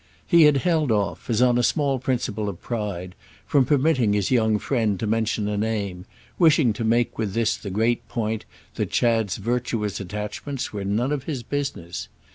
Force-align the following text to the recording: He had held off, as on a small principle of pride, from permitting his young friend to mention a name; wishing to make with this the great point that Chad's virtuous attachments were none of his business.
He 0.25 0.45
had 0.45 0.57
held 0.57 0.91
off, 0.91 1.29
as 1.29 1.43
on 1.43 1.59
a 1.59 1.61
small 1.61 1.99
principle 1.99 2.49
of 2.49 2.59
pride, 2.59 3.13
from 3.45 3.65
permitting 3.65 4.13
his 4.13 4.31
young 4.31 4.57
friend 4.57 4.99
to 4.99 5.05
mention 5.05 5.47
a 5.47 5.57
name; 5.57 6.05
wishing 6.39 6.73
to 6.73 6.83
make 6.83 7.19
with 7.19 7.33
this 7.35 7.55
the 7.55 7.69
great 7.69 8.07
point 8.09 8.45
that 8.77 8.89
Chad's 8.89 9.37
virtuous 9.37 9.99
attachments 9.99 10.73
were 10.73 10.83
none 10.85 11.11
of 11.11 11.25
his 11.25 11.43
business. 11.43 12.07